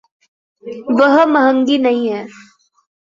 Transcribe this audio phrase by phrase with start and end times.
[0.91, 2.27] वह महँगी नहीं है।